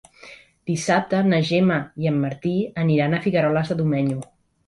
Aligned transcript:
Dissabte 0.69 1.19
na 1.25 1.39
Gemma 1.49 1.77
i 2.05 2.09
en 2.11 2.17
Martí 2.23 2.55
aniran 2.85 3.13
a 3.13 3.19
Figueroles 3.27 3.73
de 3.73 3.77
Domenyo. 3.83 4.19